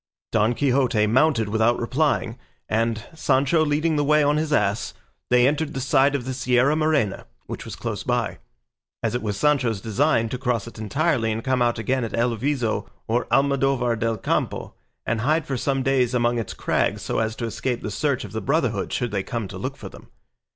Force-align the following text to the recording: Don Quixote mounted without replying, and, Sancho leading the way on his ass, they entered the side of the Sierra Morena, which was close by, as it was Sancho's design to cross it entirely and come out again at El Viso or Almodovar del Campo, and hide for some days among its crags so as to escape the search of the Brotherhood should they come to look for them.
Don 0.31 0.55
Quixote 0.55 1.05
mounted 1.05 1.47
without 1.47 1.77
replying, 1.79 2.39
and, 2.67 3.03
Sancho 3.13 3.63
leading 3.63 3.97
the 3.97 4.03
way 4.03 4.23
on 4.23 4.37
his 4.37 4.51
ass, 4.51 4.95
they 5.29 5.45
entered 5.47 5.75
the 5.75 5.79
side 5.79 6.15
of 6.15 6.25
the 6.25 6.33
Sierra 6.33 6.75
Morena, 6.75 7.27
which 7.45 7.65
was 7.65 7.75
close 7.75 8.01
by, 8.01 8.39
as 9.03 9.13
it 9.13 9.21
was 9.21 9.37
Sancho's 9.37 9.79
design 9.79 10.27
to 10.29 10.39
cross 10.39 10.65
it 10.67 10.79
entirely 10.79 11.31
and 11.31 11.43
come 11.43 11.61
out 11.61 11.77
again 11.77 12.03
at 12.03 12.17
El 12.17 12.35
Viso 12.35 12.89
or 13.07 13.27
Almodovar 13.29 13.95
del 13.95 14.17
Campo, 14.17 14.73
and 15.05 15.21
hide 15.21 15.45
for 15.45 15.55
some 15.55 15.83
days 15.83 16.15
among 16.15 16.39
its 16.39 16.55
crags 16.55 17.03
so 17.03 17.19
as 17.19 17.35
to 17.35 17.45
escape 17.45 17.83
the 17.83 17.91
search 17.91 18.23
of 18.25 18.31
the 18.31 18.41
Brotherhood 18.41 18.91
should 18.91 19.11
they 19.11 19.21
come 19.21 19.47
to 19.49 19.57
look 19.59 19.77
for 19.77 19.89
them. 19.89 20.07